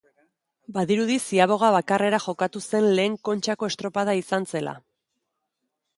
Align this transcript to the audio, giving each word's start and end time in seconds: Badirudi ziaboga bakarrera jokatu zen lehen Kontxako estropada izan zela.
Badirudi 0.77 1.17
ziaboga 1.25 1.69
bakarrera 1.75 2.21
jokatu 2.25 2.63
zen 2.71 2.89
lehen 3.01 3.21
Kontxako 3.29 3.73
estropada 3.73 4.19
izan 4.25 4.53
zela. 4.55 4.75